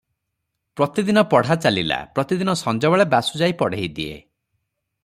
ପ୍ରତିଦିନ 0.79 1.23
ପଢ଼ା 1.33 1.57
ଚାଲିଲା, 1.65 1.99
ପ୍ରତିଦିନ 2.17 2.57
ସଞ୍ଜବେଳେ 2.63 3.09
ବାସୁ 3.15 3.45
ଯାଇ 3.45 3.57
ପଢ଼େଇଦିଏ। 3.63 4.19